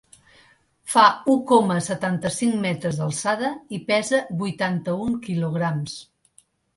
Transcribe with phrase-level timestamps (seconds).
[0.93, 1.01] Fa
[1.33, 5.95] u coma setanta-cinc metres d’alçada i pesa vuitanta-un quilograms.